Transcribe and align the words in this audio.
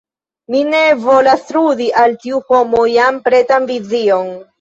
Mi 0.53 0.59
ne 0.69 0.77
volas 1.01 1.43
trudi 1.49 1.89
al 2.03 2.15
tiu 2.23 2.39
homo 2.47 2.81
jam 2.93 3.21
pretan 3.29 3.69
vizion. 3.73 4.33